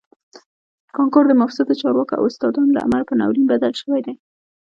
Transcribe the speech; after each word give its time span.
کانکور 0.95 1.23
د 1.27 1.33
مفسدو 1.41 1.79
چارواکو 1.81 2.17
او 2.17 2.23
استادانو 2.29 2.73
له 2.75 2.81
امله 2.85 3.03
په 3.07 3.13
ناورین 3.19 3.45
بدل 3.51 3.73
شوی 3.81 4.01
دی 4.05 4.13